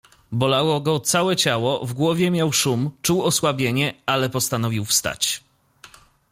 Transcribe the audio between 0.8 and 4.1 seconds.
go całe ciało, w głowie miał szum, czuł osłabienie,